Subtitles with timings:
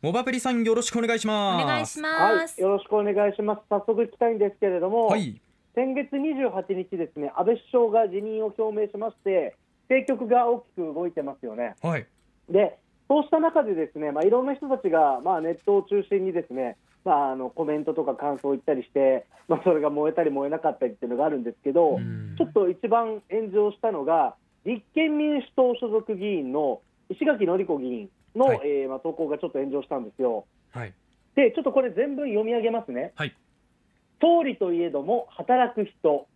[0.00, 2.60] モバプリさんよろしくお願いしますお願いしはます。
[2.60, 3.62] い、よろしくお願いします。
[3.68, 5.40] 早速聞きたいんですけれども、はい
[5.74, 9.56] 先月28日ですね、安倍首相が辞任を表明しまして、
[9.88, 11.74] 政局が大きく動いてますよね。
[11.82, 12.06] はい
[12.48, 26.80] で、そうした中でですね、まあ、いろんな人たちが、まあ、ネットを中心にですね、まあ、あのコメントとか感想を言ったりして、まあ、それが燃えたり燃えなかったりっていうのがあるんですけど、うんちょっと一番炎上したのが、立憲民主党所属議員の
[27.10, 30.46] 石垣のり子議員の、はいえーまあ、投稿がちょっと炎上したんですよ。
[30.72, 30.92] はい
[31.34, 33.12] で、ちょっとこれ全文読み上げますね。
[33.14, 33.34] はい
[34.20, 36.26] 総理といえども働く人、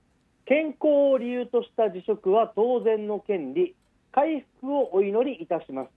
[0.46, 3.74] 健康を理由とした辞職は当然の権利、
[4.12, 5.91] 回復をお祈りいたします。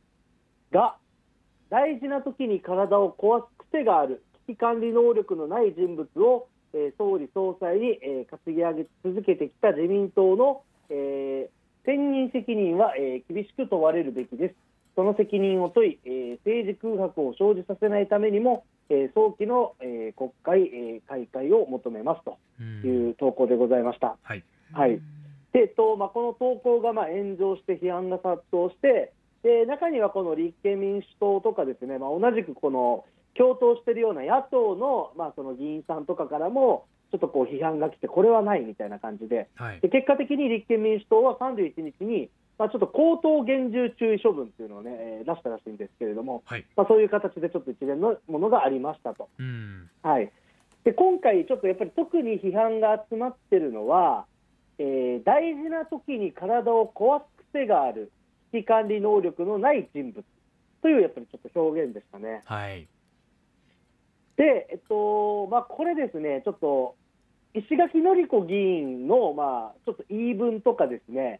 [0.71, 0.97] が、
[1.69, 14.55] 大事な時に体を壊す癖がある危機管理能力のない人物を、えー総理総裁に、えー担ぎ上げ続けてきた自民党の、えー選任責任は、えー厳しく問われるべきです。
[14.95, 22.81] その責任を問い、えー政治空白を生じさせないためにも、えー早期の、えー国会、えー開会を求めますとうん。
[22.83, 24.17] いう投稿でございました。
[24.23, 24.43] はい。
[24.73, 24.99] はい、
[25.53, 29.11] でとまあ、この投稿がまあ炎上して批判が殺到して
[29.43, 33.05] で中にはこの立憲民主党とかですね、まあ、同じくこの
[33.37, 39.47] 共闘しているような野党の,、まあその議員さんとかからもちょっとこう批判が来てこれはないみたいな感じで。
[39.55, 39.79] はい。
[39.81, 49.29] で結果的に立憲民主党は31日に、まあ、ちょっと口頭厳重注意処分っていうのを、ね、えー出したらしいんですけれども、はいまあ、そういう形でちょっと一連のものがありましたと。
[49.39, 50.31] うんはい、
[50.83, 54.25] で今回、ちょっとやっぱり特に批判が集まってるのは、
[54.77, 58.11] えー大事な時に体を壊す癖がある
[58.51, 60.23] 危機管理能力のない人物
[60.81, 62.41] というやっぱりちょっと表現でしたね。
[62.45, 62.87] はい
[64.37, 66.95] で、えっとまあ、これですね、ちょっと
[67.53, 71.39] 石垣のり子議員の、まあ、ちょっと言い分とかですね、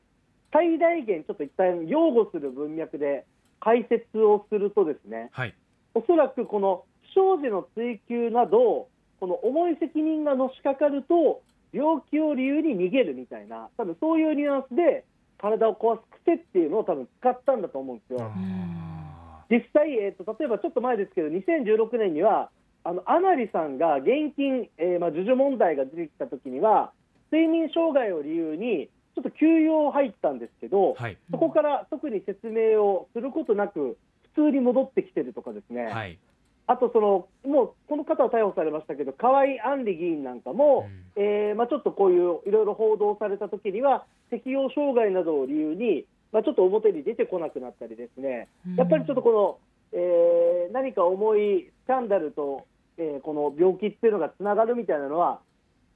[0.56, 3.26] 最大限ちょっと一旦擁護する文脈で
[3.60, 5.54] 解説をするとですね、はい
[5.96, 8.90] おそらくこの不祥事の追及など、
[9.22, 11.42] この重い責任がのしかかると、
[11.72, 15.06] 病気を理由に逃げるみたいな、多分そういうニュアンスで、
[15.38, 18.20] 体を壊す癖っていうのを多分使ったんだと思うんですよ。
[18.22, 22.50] あ実際、えー、と例えばちょっと前ですけど、2016年には、
[22.84, 26.92] あの甘利さんが現金、えーまあ、受女問題が出てきたときには、
[27.32, 31.18] 睡眠障害を理由に、ちょっと休養入ったんですけど、ーはい。
[31.32, 33.98] そこから特に説明をすることなく、
[34.36, 35.86] 普通に戻ってきてるとかですね。
[35.86, 36.20] はい。
[36.68, 49.58] あとその、もうこの方は逮捕されましたけど、河合案里議員なんかも、えーまあ、ちょっとこういういろいろ報道されたときには、適応障害などを理由に、まあ、ちょっと表に出てこなくなったりですね、やっぱりちょっとこの、
[49.94, 52.66] えー何か重いスキャンダルと、
[52.98, 55.40] えーこの病気っていうのがつながるみたいなのは、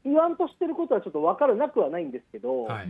[0.06, 2.88] 言わんとしてることはちょっと分からなくはないんですけど、はい。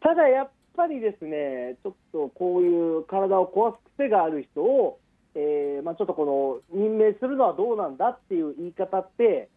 [0.00, 4.98] ただやっぱりですね、ちょっとこういう体を壊す癖がある人を、
[5.34, 9.48] えーまあ、ちょっとこの任命するのはどうなんだっていう言い方って、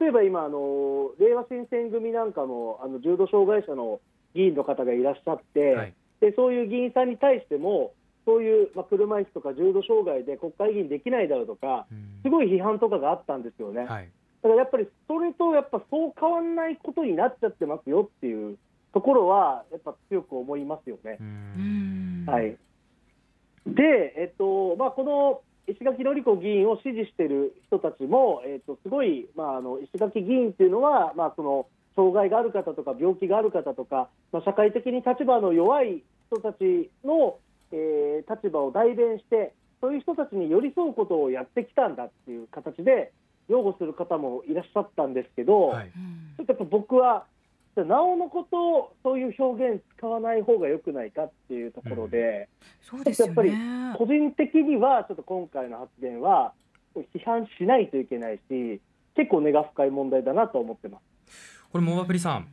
[0.00, 4.00] 例えば今、あの令和新選組なんかのあの重度障害者の
[4.34, 5.94] 議員の方がいらっしゃって、はい。
[6.20, 7.92] でそういう議員さんに対しても、
[8.26, 12.20] そういう、まあ、車椅子とか重度障害で国会議員できないだろうとか、うん。
[12.22, 13.84] すごい批判とかがあったんですよね。
[13.84, 14.08] はい
[14.42, 18.56] だからやっぱりそれとやっぱそう変わんないことになっちゃってますよっていう
[18.92, 21.18] ところは、やっぱ強く思いますよね。
[22.26, 22.56] はい、
[23.66, 37.38] で、えっとまあ、この石垣のり子議員を支持している人たちも、えっと、すごい、まあ、あの石垣議員っていうのは、まあ、その障害がある方とか病気がある方とか、まあ、社会的に立場の弱い人たちの、
[37.72, 43.12] えー立場を代弁して、そういう人たちに寄り添うことをやってきたんだっていう形で、
[43.50, 45.90] 擁護する方もいらっしゃったんですけど、はい
[46.36, 47.26] ちょっとやっぱ僕は、
[47.76, 52.48] なおのことをそういう表現使わない方が良くないかっていうところで、
[52.80, 53.94] そうですよやっぱりね。
[53.98, 56.54] 個人的にはちょっと今回の発言は
[56.94, 58.80] 批判しないといけないし、
[59.14, 61.68] 結構根が深い問題だなと思ってます。
[61.70, 62.48] これモバプリさん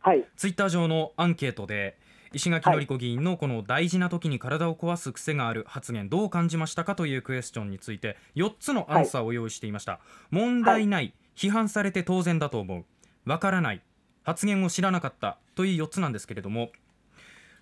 [0.00, 1.96] はい、ツイッター上のアンケートで
[2.32, 10.00] 石垣のり子議員のこの大事な時に体を壊す癖がある発言どう感じましたかというクエスチョンについて4つのアンサーを用意していました、
[10.30, 12.84] 問題ない、批判されて当然だと思う。
[13.24, 13.82] わからない
[14.22, 16.70] 発言を知らなかったという4つなんですけれども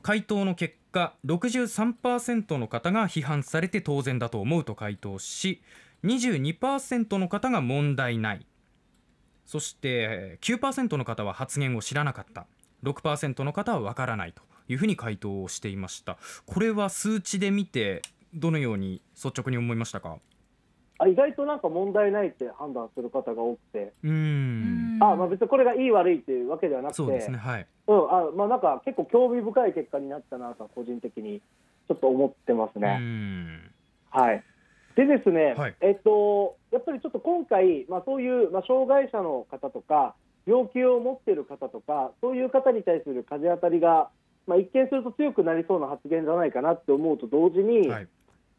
[0.03, 5.62] 回答の結果63%の方が批判されて当然だと思うと回答し
[6.05, 8.47] 22%の方が問題ない。
[9.47, 12.47] そして9%の方は発言を知らなかった。
[12.83, 16.19] 6%の方はわからないというふうに回答をしていました。
[16.46, 18.02] これは数値で見て
[18.32, 20.19] どのように率直に思いましたか？
[20.99, 24.99] あ意外となんか問題ないって判断する方が多くて、うーん。
[25.00, 27.66] あまあ、別にこれがいい悪いっていうわけではなくて、そうですねはい。
[27.87, 31.40] うんあまあ、なんか結構興味深い結果になったなとは個人的に
[31.88, 32.96] ちょっと思ってますね。
[32.99, 33.70] ん。
[34.11, 34.43] はい。
[34.96, 35.75] でですね、はい。
[35.81, 40.14] えっと、やっぱりちょっと今回、まあ、そういう、まあ、障害者の方とか、
[40.46, 44.11] 病気を持っている方とか、そういう方に対する風当たりが、
[44.46, 48.08] まあ、一見すると強くなりそうな発言じゃないかなって思うと同時に、はい。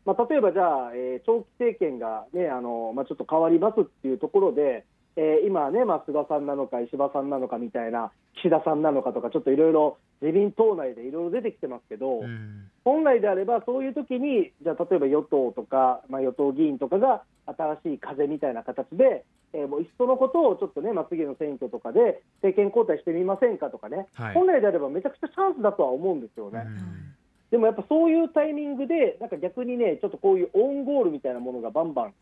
[0.06, 4.86] まあ、例えばじゃあ、えー長期政権が、ねあのまあ、ちょっと変わりますっていうところで、
[5.16, 12.70] えー今ね、まあ、菅さんなのか石破さんなのかみたいな、岸田さんなのかとか、ちょっといろいろ自民党内でいろいろ出てきてますけど、うん。
[12.84, 19.24] 本来であれば、そういう時に、じゃあ、例えば与党とか、まあ、与党議員とかが新しい風みたいな形で、
[19.54, 24.34] えーもういっそのことをちょっとね、まあ、次の選挙とかで政権交代してみませんかとかね、はい。
[24.34, 26.64] 本来であればめちゃくちゃチャンスだとは思うんですよね。
[26.66, 27.16] うん。
[27.52, 32.14] でもやっぱそういうタイミングで、なんか逆にね、ちょっとこういうオウンゴールみたいなものがバンバン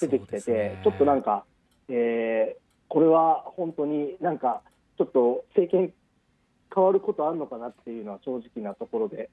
[0.00, 0.80] 出てきてて、ね。
[0.82, 1.44] ちょっとなんか、
[1.90, 2.60] えー
[2.90, 4.62] これは本当になんか、
[4.98, 5.92] ちょっと政権
[6.74, 9.30] 変わることあるのかなっていうのは正直なところで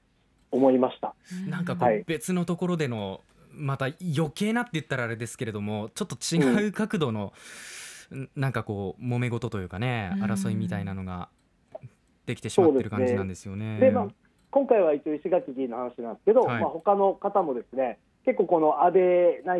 [0.52, 1.16] 思いました。
[1.48, 1.98] なんかこはい。
[1.98, 3.20] う別のところでの
[3.52, 7.32] また余計なって言ったらあれですけれどもちょっと違う角度の、
[8.14, 8.30] ん。
[8.36, 10.22] なんかこう揉め事というかねうん。
[10.22, 11.28] 争いみたいなのが
[12.26, 13.80] できてしまってる感じなんですよね。
[13.80, 14.08] でまあ、
[14.52, 16.62] 今回は一応、石垣議員の話なんですけど、はい。
[16.62, 17.98] まあ他の方もですね
[18.28, 19.02] 結構、この安倍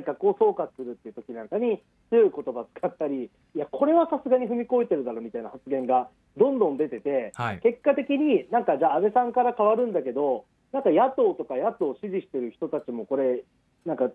[0.03, 1.81] 内閣を総括するっていう時なんかに
[2.11, 7.61] 強い言葉使ったり、いや、これはさすがに踏み越えてるだろうみたいな発言がどんどん出てて、はい。
[7.61, 13.43] 結果的になんかじゃあ、安倍さんから変わるんだけど、なんか野党とか野党を支持してる人たちも、これ、
[13.87, 14.11] なんか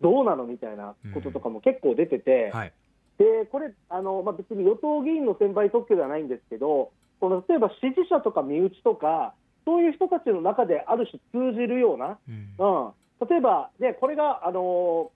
[0.00, 2.50] どうなのみたいなこととかも結構出てて。
[2.50, 2.72] はい。
[3.18, 9.34] でこれ、あのまあ、別に与党議員の先輩特許ではないんですけど、この例えば支持者とか身内とか、
[9.66, 12.54] そういう人たちの中である種通じるような、うん。
[12.58, 12.92] うん、
[13.28, 15.10] 例えば、でこれが、あの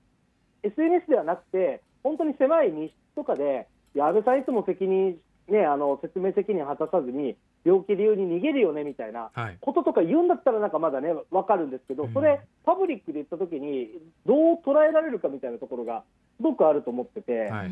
[0.63, 5.19] SNS ではなくて、本当に狭い密室とかで、いや安倍さん、いつも責任、
[5.49, 9.59] ね、あの説明責任果たさずに、病気理由に逃げるよねみたいなはい。
[9.61, 13.91] こととか言うんだったら、なんかまだね、わかるんですけどうん、それ、パブリックで言ったときに、
[14.25, 16.05] どう捉えられるかみたいなところが、
[16.37, 17.51] すごくあると思ってて。
[17.51, 17.71] はい。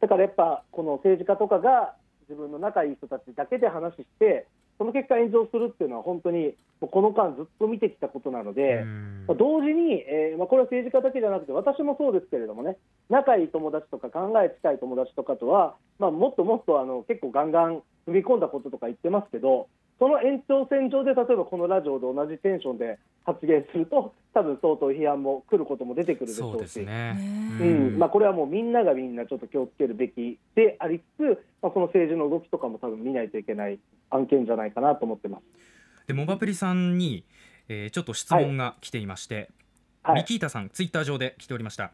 [0.00, 1.94] だからやっぱ、この政治家とかが
[2.28, 4.46] 自分の仲いい人たちだけで話して、
[4.78, 9.24] その結果、炎上するっていうのは、本当にこの間ずっと見てきたことなので、うん。
[9.26, 12.76] まあ同時に、えーまあ、これは政治家だけじゃなくて、私もそうですけれどもね、
[13.10, 19.68] 仲いい友達とか考え近い友達とかとは、まあ、もっともっとあの結構ガンガン踏み込んだこととか言ってますけど、
[19.98, 26.62] その延長線上で、例えばこのラジオで同じテンションで発言すると、多分相当批判も来ることも出てくるでしょそううし。
[26.62, 27.14] ですね。
[27.14, 27.20] ね
[27.60, 27.64] う
[27.96, 33.80] んまあ、これはもうみんながみんなちょっと気をつけるべきでありつつ、まあ、この政治の動きとかも多分見ないといけない
[34.10, 35.42] 案件じゃないかなと思ってます。
[36.06, 37.24] でモバプリさんに、
[37.68, 39.50] えーちょっと質問が来ていまして、
[40.02, 41.90] はい、ミキータさんツイッター上で来ておりました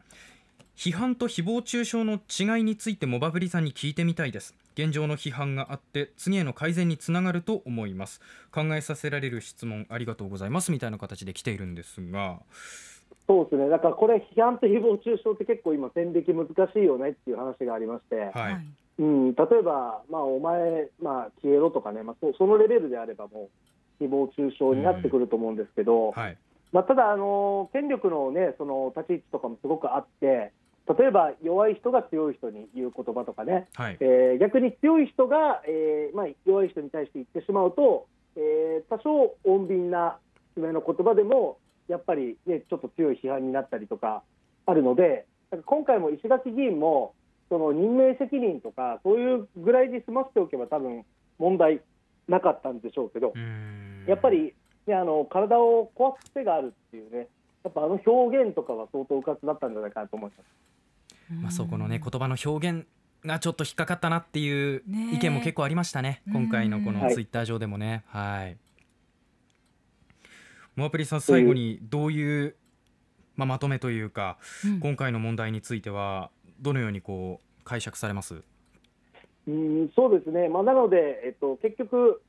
[0.77, 4.55] 批判と誹謗中傷の違いについてモバプリさんに聞いてみたいです。
[4.73, 8.19] 現状の批判があって次への改善につながると思います。
[8.51, 10.71] 考えさせられる質問ありがとうございます。
[10.71, 12.39] みたいな形で来ているんですが。
[13.27, 18.65] そうですね、だからこれ、批判と誹謗中傷って結構今、線引き難しいよねっていう話がありまして、はい、
[18.99, 23.49] うん、例えば、まあ、お前、まあ、消えろとかね、まあ、そそのレベルであれば、も
[23.99, 26.37] う誹謗中傷になってくると思うんですけど、はい。
[26.71, 30.51] まあ、ただ、あの権力の,、ね、その立ち位置とかもすごくあって、
[30.87, 33.97] 例えば弱い人が強い人に言う言葉とかね、はい。
[33.99, 40.17] えー逆に強い人が、えーまあ、弱い人に対して言ってしまうと、えー多少穏便な
[40.55, 44.23] 締めの言葉でも、やっぱり、ね、ちょっと強い批判になったりとか
[44.65, 45.25] あるので、
[45.65, 47.13] 今回も石垣議員も、
[47.49, 51.05] その任命責任とか、そういうぐらいで済ませておけば、多分
[51.37, 51.81] 問題
[52.27, 54.05] なかったんでしょうけどう、ん。
[54.07, 54.53] やっぱり、
[54.87, 57.27] ね、あの体を壊す癖があるっていうね、
[57.63, 60.47] やっぱあの表現とかは相当うかつだったんじゃないかなと思います。
[61.29, 62.85] まあ、そこのね言葉の表現
[63.25, 66.21] がちょっと引っかかったなっていう意見も結構ありましたね。
[66.31, 66.95] 今回のこはい。
[67.03, 68.03] のツイッター上でもね。
[68.07, 68.57] はい。
[70.75, 72.55] モアプリさん最後にどういう、
[73.35, 74.79] まあ、まとめというかうん。
[74.79, 76.29] 今回の問題については
[76.59, 78.43] どのようにこう解釈されます？
[79.47, 82.21] うんそうですね、まあ、なので、えっと、結局、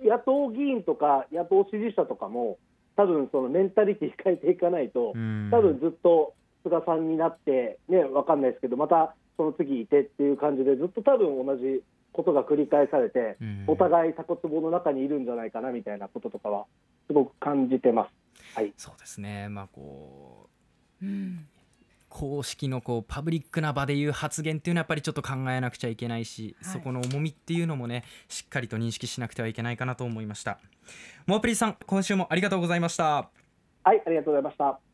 [0.00, 2.58] 野党議員とか野党支持者とかも、
[2.96, 5.48] 多分そのメンタリティ変えていかないと、うん。
[5.50, 6.34] 多分ずっと
[6.64, 13.64] 菅さんになって、ね、わかんないですけど、またその次いてっていう感じで、ずっと多分同じことが繰り返されて、うん。
[13.66, 16.64] お互いタコツボの中にいるんじゃないかなみたいなこととかは、
[17.06, 18.56] すごく感じてます。
[18.56, 18.72] はい。
[18.76, 19.48] そうですね。
[19.48, 20.48] まあこ
[21.02, 21.46] ううん。
[22.08, 26.72] 公式のこうパブリックな場で言う発言っていうのはやっぱりちょっと考えなくちゃいけないし、はい。
[26.74, 30.60] そこの重みっていうのもねしっかりと認識しなくてはいけないかなと思いました。
[31.26, 33.30] モアプリさん今週もありがとうございました。
[33.82, 34.93] はい、ありがとうございました。